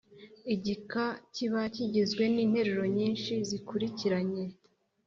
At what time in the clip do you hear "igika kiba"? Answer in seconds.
0.53-1.61